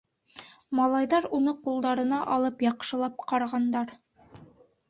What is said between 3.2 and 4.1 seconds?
ҡарағандар.